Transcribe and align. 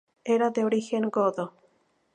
Era 0.35 0.49
de 0.49 0.65
origen 0.65 1.11
godo. 1.11 1.53